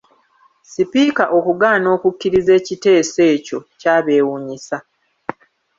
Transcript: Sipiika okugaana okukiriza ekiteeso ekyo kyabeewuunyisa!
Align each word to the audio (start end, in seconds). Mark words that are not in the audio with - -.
Sipiika 0.71 1.23
okugaana 1.37 1.87
okukiriza 1.95 2.51
ekiteeso 2.59 3.19
ekyo 3.33 3.57
kyabeewuunyisa! 3.79 4.77